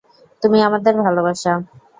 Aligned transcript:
তুমি 0.43 0.57
আমাদের 0.67 0.93
ভালোবাসা। 1.01 1.51